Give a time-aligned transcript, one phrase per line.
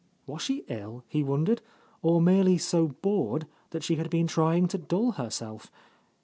[0.25, 1.61] Was she ill, he wondered,
[2.01, 5.71] or merely so bored that she had been trying to dull herself?